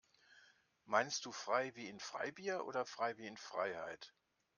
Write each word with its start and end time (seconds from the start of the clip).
Meinst 0.85 1.25
du 1.27 1.31
frei 1.31 1.75
wie 1.75 1.87
in 1.87 1.99
Freibier 1.99 2.65
oder 2.65 2.87
frei 2.87 3.15
wie 3.19 3.27
in 3.27 3.37
Freiheit? 3.37 4.15